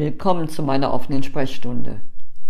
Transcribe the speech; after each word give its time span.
Willkommen 0.00 0.48
zu 0.48 0.62
meiner 0.62 0.94
offenen 0.94 1.22
Sprechstunde, 1.22 2.00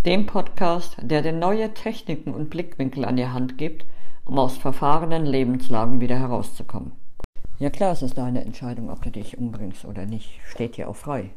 dem 0.05 0.25
Podcast, 0.25 0.95
der 1.01 1.21
dir 1.21 1.33
neue 1.33 1.73
Techniken 1.73 2.33
und 2.33 2.49
Blickwinkel 2.49 3.03
an 3.03 3.17
die 3.17 3.27
Hand 3.27 3.57
gibt, 3.57 3.85
um 4.23 4.39
aus 4.39 4.55
verfahrenen 4.55 5.25
Lebenslagen 5.25 5.99
wieder 5.99 6.17
herauszukommen. 6.17 6.93
Ja 7.59 7.69
klar, 7.69 7.91
es 7.91 8.03
ist 8.03 8.17
deine 8.17 8.45
Entscheidung, 8.45 8.89
ob 8.89 9.01
du 9.01 9.11
dich 9.11 9.37
umbringst 9.37 9.83
oder 9.83 10.05
nicht, 10.05 10.39
steht 10.45 10.77
dir 10.77 10.87
auch 10.87 10.95
frei. 10.95 11.31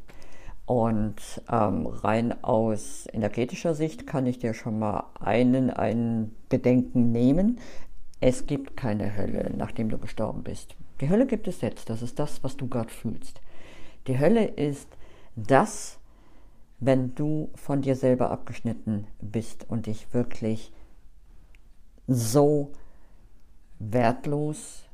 Und 0.67 1.17
ähm, 1.51 1.89
rein 1.89 2.45
aus 2.45 3.09
energetischer 3.13 3.75
Sicht 3.75 4.07
kann 4.07 4.27
ich 4.27 4.39
dir 4.39 4.55
schon 4.55 4.79
mal 4.79 5.07
einen, 5.19 5.71
einen 5.71 6.33
Bedenken 6.49 7.11
nehmen. 7.11 7.59
Es 8.21 8.47
gibt 8.47 8.77
keine 8.77 9.17
Hölle, 9.17 9.53
nachdem 9.57 9.89
du 9.89 9.99
gestorben 9.99 10.45
bist. 10.45 10.77
Die 11.01 11.09
Hölle 11.09 11.27
gibt 11.27 11.49
es 11.49 11.61
jetzt, 11.61 11.91
das 11.91 12.03
ist 12.03 12.21
das, 12.21 12.45
was 12.45 12.57
du 12.57 12.69
gerade 12.69 12.91
fühlst. 12.91 13.41
Die 14.07 14.21
Hölle 14.21 14.45
ist 14.45 14.87
das, 15.35 15.99
wenn 16.81 17.15
du 17.15 17.51
von 17.55 17.83
dir 17.83 17.97
selber 17.97 18.31
abgeschnitten 18.31 19.07
bist 19.21 19.67
und 19.69 19.87
dich 19.87 20.13
wirklich 20.13 20.73
so 22.07 22.73
wertlos 23.79 24.85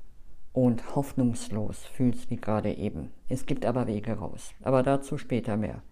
und 0.52 0.94
hoffnungslos 0.94 1.84
fühlst 1.84 2.30
wie 2.30 2.36
gerade 2.36 2.72
eben. 2.74 3.10
Es 3.28 3.46
gibt 3.46 3.64
aber 3.64 3.86
Wege 3.86 4.12
raus, 4.12 4.52
aber 4.62 4.82
dazu 4.82 5.18
später 5.18 5.56
mehr. 5.56 5.82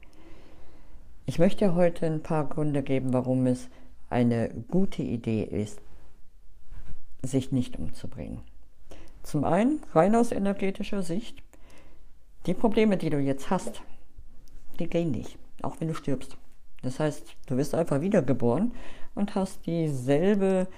Ich 1.26 1.38
möchte 1.38 1.74
heute 1.74 2.06
ein 2.06 2.22
paar 2.22 2.48
Gründe 2.48 2.82
geben, 2.82 3.12
warum 3.12 3.46
es 3.46 3.68
eine 4.10 4.48
gute 4.68 5.02
Idee 5.02 5.42
ist, 5.42 5.80
sich 7.22 7.52
nicht 7.52 7.78
umzubringen. 7.78 8.40
Zum 9.22 9.44
einen, 9.44 9.82
rein 9.92 10.14
aus 10.14 10.32
energetischer 10.32 11.02
Sicht, 11.02 11.42
die 12.46 12.54
Probleme, 12.54 12.96
die 12.96 13.10
du 13.10 13.18
jetzt 13.18 13.50
hast, 13.50 13.82
die 14.78 14.88
gehen 14.88 15.10
nicht, 15.10 15.38
auch 15.62 15.80
wenn 15.80 15.88
du 15.88 15.94
stirbst. 15.94 16.36
Das 16.82 17.00
heißt, 17.00 17.36
du 17.46 17.56
wirst 17.56 17.74
einfach 17.74 18.00
wiedergeboren 18.00 18.72
und 19.14 19.34
hast 19.34 19.66
dieselbe, 19.66 20.68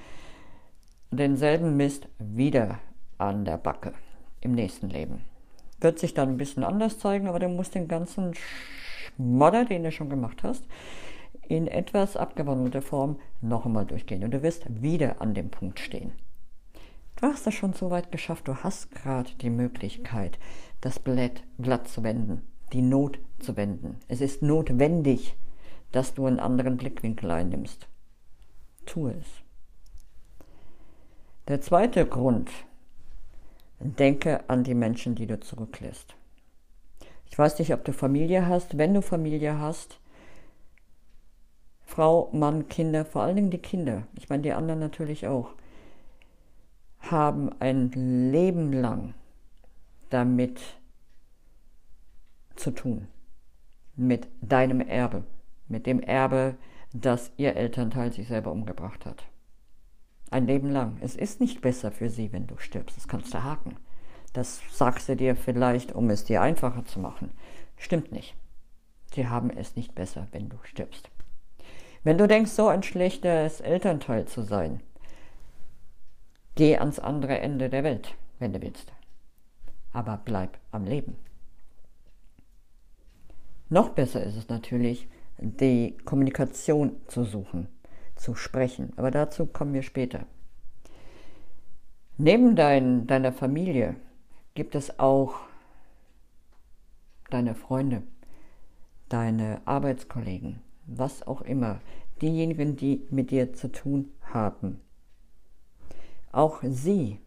denselben 1.10 1.76
Mist 1.76 2.08
wieder 2.18 2.78
an 3.18 3.44
der 3.44 3.58
Backe 3.58 3.92
im 4.40 4.52
nächsten 4.52 4.88
Leben. 4.88 5.22
Wird 5.80 5.98
sich 5.98 6.14
dann 6.14 6.30
ein 6.30 6.36
bisschen 6.36 6.64
anders 6.64 6.98
zeigen, 6.98 7.26
aber 7.28 7.38
du 7.38 7.48
musst 7.48 7.74
den 7.74 7.88
ganzen 7.88 8.32
Schmodder, 8.34 9.64
den 9.64 9.82
du 9.82 9.92
schon 9.92 10.10
gemacht 10.10 10.42
hast, 10.42 10.64
in 11.48 11.66
etwas 11.66 12.16
abgewandelter 12.16 12.82
Form 12.82 13.18
noch 13.40 13.66
einmal 13.66 13.84
durchgehen. 13.84 14.24
Und 14.24 14.30
du 14.30 14.42
wirst 14.42 14.82
wieder 14.82 15.20
an 15.20 15.34
dem 15.34 15.50
Punkt 15.50 15.80
stehen. 15.80 16.12
Du 17.16 17.26
hast 17.26 17.46
es 17.46 17.54
schon 17.54 17.74
so 17.74 17.90
weit 17.90 18.12
geschafft, 18.12 18.48
du 18.48 18.56
hast 18.56 18.90
gerade 18.92 19.30
die 19.42 19.50
Möglichkeit, 19.50 20.38
das 20.80 20.98
Blatt 20.98 21.42
glatt 21.60 21.86
zu 21.88 22.02
wenden, 22.02 22.40
die 22.72 22.82
Not 22.82 23.18
zu 23.38 23.56
wenden. 23.56 23.96
Es 24.08 24.20
ist 24.20 24.42
notwendig, 24.42 25.36
dass 25.92 26.14
du 26.14 26.26
einen 26.26 26.40
anderen 26.40 26.76
Blickwinkel 26.76 27.30
einnimmst. 27.30 27.88
Tu 28.86 29.08
es. 29.08 29.26
Der 31.48 31.60
zweite 31.60 32.06
Grund, 32.06 32.50
denke 33.80 34.48
an 34.48 34.62
die 34.62 34.74
Menschen, 34.74 35.14
die 35.14 35.26
du 35.26 35.40
zurücklässt. 35.40 36.14
Ich 37.26 37.38
weiß 37.38 37.58
nicht, 37.58 37.72
ob 37.72 37.84
du 37.84 37.92
Familie 37.92 38.46
hast. 38.46 38.76
Wenn 38.76 38.94
du 38.94 39.02
Familie 39.02 39.58
hast, 39.58 39.98
Frau, 41.84 42.28
Mann, 42.32 42.68
Kinder, 42.68 43.04
vor 43.04 43.22
allen 43.22 43.36
Dingen 43.36 43.50
die 43.50 43.58
Kinder, 43.58 44.06
ich 44.14 44.28
meine 44.28 44.42
die 44.42 44.52
anderen 44.52 44.80
natürlich 44.80 45.26
auch, 45.26 45.50
haben 47.00 47.50
ein 47.60 47.90
Leben 48.30 48.72
lang 48.72 49.14
damit 50.10 50.60
zu 52.60 52.70
tun. 52.70 53.08
Mit 53.96 54.28
deinem 54.40 54.80
Erbe. 54.80 55.24
Mit 55.68 55.86
dem 55.86 56.00
Erbe, 56.00 56.56
das 56.92 57.32
ihr 57.36 57.56
Elternteil 57.56 58.12
sich 58.12 58.28
selber 58.28 58.52
umgebracht 58.52 59.06
hat. 59.06 59.24
Ein 60.30 60.46
Leben 60.46 60.70
lang. 60.70 60.98
Es 61.00 61.16
ist 61.16 61.40
nicht 61.40 61.60
besser 61.60 61.90
für 61.90 62.08
sie, 62.08 62.32
wenn 62.32 62.46
du 62.46 62.56
stirbst. 62.58 62.96
Das 62.96 63.08
kannst 63.08 63.34
du 63.34 63.42
haken. 63.42 63.76
Das 64.32 64.60
sagst 64.70 65.08
du 65.08 65.16
dir 65.16 65.34
vielleicht, 65.34 65.92
um 65.92 66.08
es 66.10 66.24
dir 66.24 66.40
einfacher 66.40 66.84
zu 66.84 67.00
machen. 67.00 67.32
Stimmt 67.76 68.12
nicht. 68.12 68.36
Sie 69.12 69.26
haben 69.26 69.50
es 69.50 69.74
nicht 69.74 69.94
besser, 69.94 70.28
wenn 70.30 70.48
du 70.48 70.56
stirbst. 70.62 71.10
Wenn 72.04 72.16
du 72.16 72.28
denkst, 72.28 72.52
so 72.52 72.68
ein 72.68 72.82
schlechtes 72.82 73.60
Elternteil 73.60 74.26
zu 74.26 74.42
sein, 74.42 74.80
geh 76.54 76.78
ans 76.78 77.00
andere 77.00 77.38
Ende 77.40 77.68
der 77.68 77.82
Welt, 77.82 78.14
wenn 78.38 78.52
du 78.52 78.62
willst. 78.62 78.92
Aber 79.92 80.20
bleib 80.24 80.58
am 80.70 80.84
Leben. 80.84 81.16
Noch 83.70 83.90
besser 83.90 84.22
ist 84.24 84.36
es 84.36 84.48
natürlich, 84.48 85.08
die 85.38 85.96
Kommunikation 86.04 86.96
zu 87.06 87.22
suchen, 87.22 87.68
zu 88.16 88.34
sprechen. 88.34 88.92
Aber 88.96 89.12
dazu 89.12 89.46
kommen 89.46 89.72
wir 89.72 89.82
später. 89.82 90.26
Neben 92.18 92.56
dein, 92.56 93.06
deiner 93.06 93.32
Familie 93.32 93.94
gibt 94.54 94.74
es 94.74 94.98
auch 94.98 95.36
deine 97.30 97.54
Freunde, 97.54 98.02
deine 99.08 99.62
Arbeitskollegen, 99.64 100.60
was 100.86 101.24
auch 101.26 101.40
immer, 101.40 101.80
diejenigen, 102.20 102.74
die 102.76 103.06
mit 103.10 103.30
dir 103.30 103.52
zu 103.52 103.70
tun 103.70 104.10
haben. 104.20 104.80
Auch 106.32 106.60
sie 106.64 107.20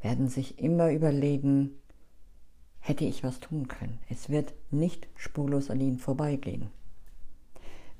werden 0.00 0.28
sich 0.28 0.58
immer 0.58 0.90
überlegen, 0.90 1.78
hätte 2.86 3.04
ich 3.04 3.24
was 3.24 3.40
tun 3.40 3.66
können. 3.66 3.98
Es 4.08 4.30
wird 4.30 4.54
nicht 4.70 5.08
spurlos 5.16 5.70
an 5.70 5.80
ihnen 5.80 5.98
vorbeigehen. 5.98 6.68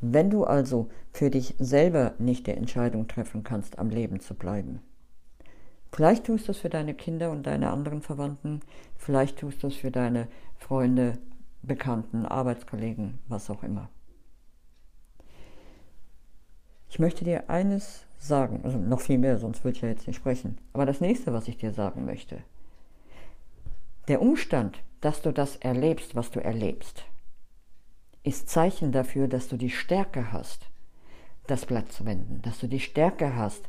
Wenn 0.01 0.31
du 0.31 0.45
also 0.45 0.89
für 1.13 1.31
dich 1.31 1.57
selber 1.59 2.15
nicht 2.19 2.47
die 2.47 2.53
Entscheidung 2.53 3.09
treffen 3.09 3.43
kannst, 3.43 3.79
am 3.81 3.91
Leben 3.91 4.21
zu 4.21 4.35
bleiben, 4.35 4.81
vielleicht 5.91 6.27
tust 6.27 6.47
du 6.47 6.53
es 6.53 6.59
für 6.59 6.69
deine 6.69 6.95
Kinder 6.95 7.33
und 7.33 7.47
deine 7.47 7.71
anderen 7.71 8.01
Verwandten, 8.01 8.61
vielleicht 8.97 9.39
tust 9.39 9.63
du 9.63 9.67
es 9.67 9.75
für 9.75 9.91
deine 9.91 10.29
Freunde, 10.57 11.19
Bekannten, 11.63 12.25
Arbeitskollegen, 12.25 13.19
was 13.27 13.51
auch 13.51 13.65
immer. 13.65 13.89
Ich 16.89 17.01
möchte 17.01 17.25
dir 17.25 17.51
eines 17.51 18.05
sagen, 18.21 18.61
also 18.63 18.79
noch 18.79 19.01
viel 19.01 19.19
mehr, 19.19 19.39
sonst 19.39 19.65
würde 19.65 19.77
ich 19.77 19.83
ja 19.83 19.89
jetzt 19.89 20.07
nicht 20.07 20.17
sprechen. 20.17 20.59
Aber 20.73 20.87
das 20.87 21.01
nächste, 21.01 21.33
was 21.33 21.49
ich 21.49 21.57
dir 21.57 21.73
sagen 21.73 22.05
möchte, 22.05 22.39
der 24.09 24.23
Umstand, 24.23 24.83
dass 25.01 25.23
du 25.23 25.33
das 25.33 25.57
erlebst, 25.57 26.15
was 26.15 26.31
du 26.31 26.43
erlebst, 26.43 27.05
ist 28.23 28.49
Zeichen 28.49 28.93
dafür, 28.93 29.29
dass 29.29 29.49
du 29.49 29.57
die 29.57 29.71
Stärke 29.71 30.33
hast, 30.33 30.67
das 31.47 31.67
Blatt 31.67 31.93
zu 31.93 32.05
wenden, 32.05 32.43
dass 32.43 32.59
du 32.59 32.67
die 32.67 32.81
Stärke 32.81 33.37
hast, 33.37 33.69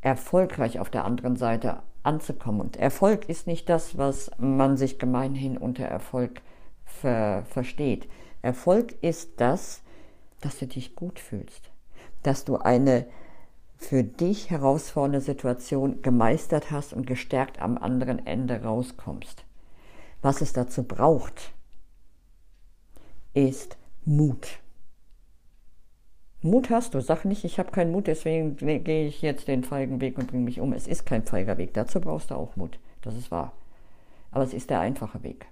erfolgreich 0.00 0.78
auf 0.78 0.90
der 0.90 1.04
anderen 1.04 1.36
Seite 1.36 1.82
anzukommen. 2.02 2.60
Und 2.60 2.76
Erfolg 2.76 3.28
ist 3.28 3.46
nicht 3.46 3.68
das, 3.68 3.96
was 3.96 4.30
man 4.38 4.76
sich 4.76 4.98
gemeinhin 4.98 5.56
unter 5.56 5.84
Erfolg 5.84 6.42
ver 6.84 7.44
versteht. 7.48 8.08
Erfolg 8.42 8.94
ist 9.02 9.40
das, 9.40 9.82
dass 10.42 10.58
du 10.58 10.66
dich 10.66 10.94
gut 10.94 11.18
fühlst, 11.18 11.70
dass 12.22 12.44
du 12.44 12.56
eine 12.56 13.06
für 13.78 14.04
dich 14.04 14.50
herausfordernde 14.50 15.20
Situation 15.20 16.02
gemeistert 16.02 16.70
hast 16.70 16.92
und 16.92 17.06
gestärkt 17.06 17.60
am 17.60 17.78
anderen 17.78 18.26
Ende 18.26 18.62
rauskommst. 18.62 19.44
Was 20.24 20.40
es 20.40 20.54
dazu 20.54 20.84
braucht, 20.84 21.52
ist 23.34 23.76
Mut. 24.06 24.58
Mut 26.40 26.70
hast 26.70 26.94
du. 26.94 27.02
Sag 27.02 27.26
nicht, 27.26 27.44
ich 27.44 27.58
habe 27.58 27.72
keinen 27.72 27.92
Mut, 27.92 28.06
deswegen 28.06 28.56
gehe 28.56 29.06
ich 29.06 29.20
jetzt 29.20 29.48
den 29.48 29.64
feigen 29.64 30.00
Weg 30.00 30.16
und 30.16 30.28
bringe 30.28 30.44
mich 30.44 30.60
um. 30.60 30.72
Es 30.72 30.86
ist 30.86 31.04
kein 31.04 31.24
feiger 31.24 31.58
Weg. 31.58 31.74
Dazu 31.74 32.00
brauchst 32.00 32.30
du 32.30 32.36
auch 32.36 32.56
Mut. 32.56 32.78
Das 33.02 33.14
ist 33.14 33.30
wahr. 33.30 33.52
Aber 34.30 34.44
es 34.44 34.54
ist 34.54 34.70
der 34.70 34.80
einfache 34.80 35.22
Weg. 35.22 35.44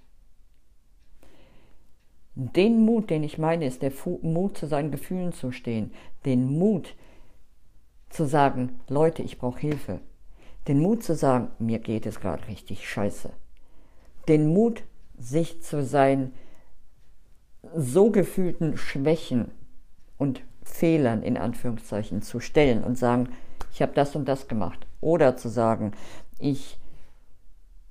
Den 2.34 2.80
Mut, 2.86 3.10
den 3.10 3.24
ich 3.24 3.36
meine, 3.36 3.66
ist 3.66 3.82
der 3.82 3.92
Mut, 4.22 4.56
zu 4.56 4.66
seinen 4.66 4.90
Gefühlen 4.90 5.34
zu 5.34 5.52
stehen. 5.52 5.92
Den 6.24 6.46
Mut, 6.46 6.94
zu 8.08 8.24
sagen, 8.24 8.80
Leute, 8.88 9.22
ich 9.22 9.38
brauche 9.38 9.60
Hilfe. 9.60 10.00
Den 10.66 10.80
Mut 10.80 11.02
zu 11.02 11.14
sagen, 11.14 11.48
mir 11.58 11.78
geht 11.78 12.06
es 12.06 12.20
gerade 12.20 12.48
richtig 12.48 12.88
scheiße 12.88 13.34
den 14.28 14.48
Mut, 14.48 14.84
sich 15.18 15.62
zu 15.62 15.84
seinen 15.84 16.34
so 17.76 18.10
gefühlten 18.10 18.76
Schwächen 18.76 19.50
und 20.18 20.42
Fehlern 20.62 21.22
in 21.22 21.36
Anführungszeichen 21.36 22.22
zu 22.22 22.40
stellen 22.40 22.84
und 22.84 22.98
sagen, 22.98 23.28
ich 23.72 23.82
habe 23.82 23.92
das 23.94 24.14
und 24.14 24.26
das 24.26 24.48
gemacht. 24.48 24.86
Oder 25.00 25.36
zu 25.36 25.48
sagen, 25.48 25.92
ich 26.38 26.78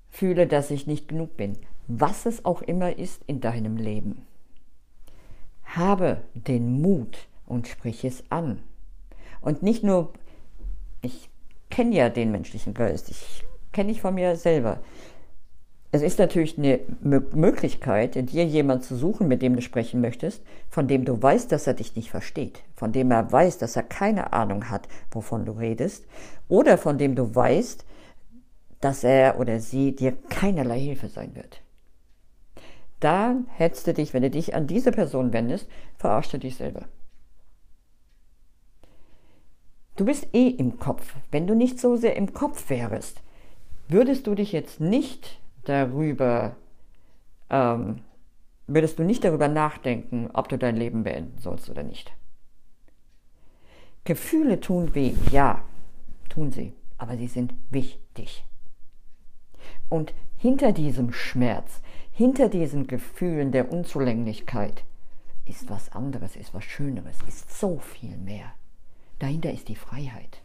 fühle, 0.10 0.48
dass 0.48 0.72
ich 0.72 0.88
nicht 0.88 1.08
genug 1.08 1.38
bin. 1.38 1.58
Was 1.88 2.26
es 2.26 2.46
auch 2.46 2.62
immer 2.62 2.98
ist 2.98 3.24
in 3.28 3.42
deinem 3.42 3.78
Leben. 3.78 4.26
Habe 5.64 6.22
den 6.34 6.82
Mut 6.82 7.28
und 7.46 7.68
sprich 7.68 8.06
es 8.06 8.24
an. 8.30 8.62
Und 9.42 9.64
nicht 9.64 9.84
nur, 9.84 10.14
ich 11.02 11.30
kenne 11.70 11.96
ja 11.96 12.10
den 12.10 12.32
menschlichen 12.32 12.74
Geist, 12.74 13.10
ich 13.10 13.44
kenne 13.72 13.92
ich 13.92 14.02
von 14.02 14.14
mir 14.14 14.36
selber 14.36 14.80
Es 15.94 16.02
ist 16.02 16.20
natürlich 16.20 16.58
eine 16.58 16.80
Möglichkeit, 17.02 18.16
dir 18.16 18.46
jemanden 18.46 18.84
zu 18.84 18.96
suchen, 18.96 19.28
mit 19.28 19.42
dem 19.42 19.58
du 19.58 19.62
sprechen 19.62 20.00
möchtest, 20.00 20.42
von 20.70 20.88
dem 20.88 21.04
du 21.04 21.22
weißt, 21.22 21.52
dass 21.52 21.68
er 21.68 21.74
dich 21.74 21.98
nicht 21.98 22.10
versteht, 22.10 22.64
von 22.76 22.94
dem 22.94 23.12
er 23.12 23.30
weiß, 23.30 23.58
dass 23.58 23.76
er 23.76 23.84
keine 23.84 24.32
Ahnung 24.32 24.70
hat, 24.70 24.88
wovon 25.12 25.44
du 25.46 25.52
redest, 25.52 26.06
oder 26.48 26.78
von 26.78 26.98
dem 26.98 27.16
du 27.16 27.36
weißt, 27.36 27.86
dass 28.80 29.04
er 29.04 29.38
oder 29.38 29.60
sie 29.60 29.94
dir 29.94 30.14
keinerlei 30.30 30.80
Hilfe 30.80 31.10
sein 31.10 31.36
wird. 31.36 31.62
Da 33.02 33.36
hättest 33.58 33.88
du 33.88 33.94
dich, 33.94 34.14
wenn 34.14 34.24
du 34.24 34.30
dich 34.30 34.56
an 34.56 34.68
diese 34.68 34.92
Person 34.94 35.34
wendest, 35.34 35.68
verarschst 35.98 36.34
du 36.34 36.38
dich 36.38 36.56
selber. 36.56 36.86
Du 39.98 40.06
bist 40.06 40.28
eh 40.34 40.48
im 40.48 40.80
Kopf. 40.80 41.16
Wenn 41.32 41.48
du 41.48 41.54
nicht 41.54 41.80
so 41.80 41.98
sehr 41.98 42.16
im 42.16 42.34
Kopf 42.34 42.70
wärst, 42.70 43.22
würdest 43.90 44.26
du 44.26 44.36
dich 44.36 44.54
jetzt 44.54 44.80
nicht 44.80 45.41
darüber, 45.64 46.56
ähm, 47.50 48.02
würdest 48.68 49.00
du 49.00 49.04
nicht 49.04 49.24
darüber 49.24 49.48
nachdenken, 49.48 50.30
ob 50.34 50.50
du 50.50 50.58
dein 50.58 50.76
Leben 50.76 51.04
beenden 51.04 51.40
sollst 51.40 51.70
oder 51.70 51.84
nicht. 51.84 52.14
Gefühle 54.04 54.60
tun 54.60 54.96
weh, 54.96 55.14
ja, 55.32 55.64
tun 56.30 56.52
sie, 56.52 56.74
aber 56.98 57.18
sie 57.18 57.28
sind 57.28 57.54
wichtig. 57.70 58.46
Und 59.90 60.14
hinter 60.38 60.72
diesem 60.72 61.14
Schmerz, 61.14 61.82
hinter 62.12 62.50
diesen 62.50 62.88
Gefühlen 62.88 63.52
der 63.52 63.72
Unzulänglichkeit 63.72 64.84
ist 65.46 65.70
was 65.70 65.92
anderes, 65.92 66.36
ist 66.36 66.54
was 66.54 66.64
Schöneres, 66.64 67.18
ist 67.28 67.60
so 67.60 67.78
viel 67.78 68.18
mehr. 68.18 68.54
Dahinter 69.20 69.52
ist 69.52 69.68
die 69.68 69.76
Freiheit. 69.76 70.42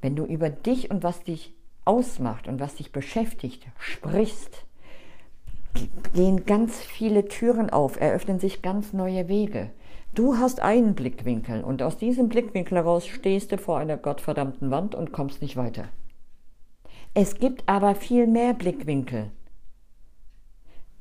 Wenn 0.00 0.14
du 0.14 0.24
über 0.24 0.50
dich 0.50 0.90
und 0.90 1.02
was 1.02 1.24
dich 1.24 1.54
ausmacht 1.84 2.48
und 2.48 2.60
was 2.60 2.76
dich 2.76 2.92
beschäftigt, 2.92 3.66
sprichst, 3.78 4.64
gehen 6.14 6.44
ganz 6.44 6.80
viele 6.80 7.28
Türen 7.28 7.70
auf, 7.70 8.00
eröffnen 8.00 8.38
sich 8.38 8.62
ganz 8.62 8.92
neue 8.92 9.28
Wege. 9.28 9.70
Du 10.14 10.36
hast 10.36 10.60
einen 10.60 10.94
Blickwinkel 10.94 11.64
und 11.64 11.82
aus 11.82 11.96
diesem 11.96 12.28
Blickwinkel 12.28 12.78
heraus 12.78 13.06
stehst 13.06 13.50
du 13.52 13.58
vor 13.58 13.78
einer 13.78 13.96
gottverdammten 13.96 14.70
Wand 14.70 14.94
und 14.94 15.12
kommst 15.12 15.40
nicht 15.40 15.56
weiter. 15.56 15.88
Es 17.14 17.36
gibt 17.36 17.66
aber 17.66 17.94
viel 17.94 18.26
mehr 18.26 18.52
Blickwinkel. 18.52 19.30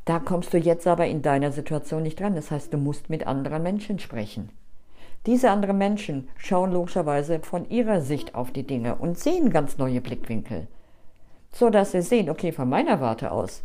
Da 0.05 0.19
kommst 0.19 0.53
du 0.53 0.57
jetzt 0.57 0.87
aber 0.87 1.07
in 1.07 1.21
deiner 1.21 1.51
Situation 1.51 2.03
nicht 2.03 2.19
dran. 2.19 2.35
Das 2.35 2.51
heißt, 2.51 2.73
du 2.73 2.77
musst 2.77 3.09
mit 3.09 3.27
anderen 3.27 3.63
Menschen 3.63 3.99
sprechen. 3.99 4.49
Diese 5.27 5.51
anderen 5.51 5.77
Menschen 5.77 6.29
schauen 6.35 6.71
logischerweise 6.71 7.39
von 7.41 7.69
ihrer 7.69 8.01
Sicht 8.01 8.33
auf 8.33 8.51
die 8.51 8.65
Dinge 8.65 8.95
und 8.95 9.19
sehen 9.19 9.51
ganz 9.51 9.77
neue 9.77 10.01
Blickwinkel. 10.01 10.67
So 11.53 11.69
dass 11.69 11.91
sie 11.91 12.01
sehen, 12.01 12.29
okay, 12.29 12.51
von 12.51 12.69
meiner 12.69 13.01
Warte 13.01 13.31
aus 13.31 13.61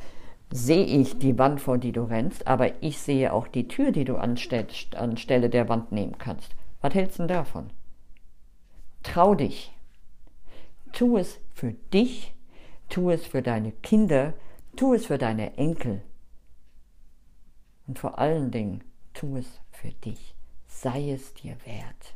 sehe 0.50 0.84
ich 0.84 1.18
die 1.18 1.38
Wand, 1.38 1.60
vor 1.60 1.78
die 1.78 1.92
du 1.92 2.02
rennst, 2.02 2.46
aber 2.46 2.82
ich 2.82 2.98
sehe 2.98 3.32
auch 3.32 3.48
die 3.48 3.68
Tür, 3.68 3.90
die 3.90 4.04
du 4.04 4.16
anstelle 4.16 5.48
der 5.48 5.68
Wand 5.68 5.92
nehmen 5.92 6.18
kannst. 6.18 6.54
Was 6.82 6.94
hältst 6.94 7.18
du 7.18 7.26
davon? 7.26 7.70
Trau 9.02 9.34
dich. 9.34 9.72
Tu 10.92 11.16
es 11.16 11.40
für 11.54 11.72
dich, 11.92 12.34
tu 12.88 13.10
es 13.10 13.26
für 13.26 13.42
deine 13.42 13.72
Kinder, 13.72 14.34
tu 14.76 14.94
es 14.94 15.06
für 15.06 15.18
deine 15.18 15.56
Enkel. 15.56 16.02
Und 17.86 17.98
vor 17.98 18.18
allen 18.18 18.50
Dingen, 18.50 18.84
tu 19.14 19.36
es 19.36 19.60
für 19.72 19.90
dich 19.90 20.35
sei 20.82 21.12
es 21.12 21.32
dir 21.34 21.56
wert. 21.64 22.15